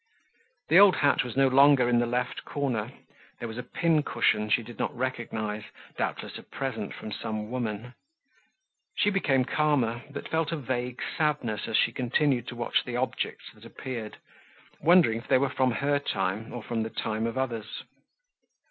The 0.69 0.79
old 0.79 0.95
hat 0.95 1.23
was 1.23 1.37
no 1.37 1.47
longer 1.47 1.87
in 1.87 1.99
the 1.99 2.07
left 2.07 2.43
corner. 2.43 2.91
There 3.37 3.47
was 3.47 3.59
a 3.59 3.63
pincushion 3.63 4.49
she 4.49 4.63
did 4.63 4.79
not 4.79 4.97
recognize, 4.97 5.65
doubtless 5.95 6.39
a 6.39 6.41
present 6.41 6.95
from 6.95 7.11
some 7.11 7.51
woman. 7.51 7.93
She 8.95 9.11
became 9.11 9.45
calmer, 9.45 10.01
but 10.09 10.27
felt 10.27 10.51
a 10.51 10.57
vague 10.57 10.99
sadness 11.15 11.67
as 11.67 11.77
she 11.77 11.91
continued 11.91 12.47
to 12.47 12.55
watch 12.55 12.83
the 12.83 12.97
objects 12.97 13.51
that 13.53 13.63
appeared, 13.63 14.17
wondering 14.79 15.19
if 15.19 15.27
they 15.27 15.37
were 15.37 15.49
from 15.49 15.69
her 15.69 15.99
time 15.99 16.51
or 16.51 16.63
from 16.63 16.81
the 16.81 16.89
time 16.89 17.27
of 17.27 17.37
others. 17.37 17.83